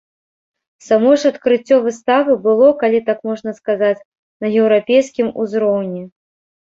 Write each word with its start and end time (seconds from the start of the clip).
Само 0.85 1.11
ж 1.23 1.31
адкрыццё 1.33 1.77
выставы 1.85 2.37
было, 2.47 2.69
калі 2.81 3.01
так 3.09 3.19
можна 3.29 3.51
сказаць, 3.61 4.03
на 4.43 4.47
еўрапейскім 4.61 5.27
узроўні. 5.45 6.03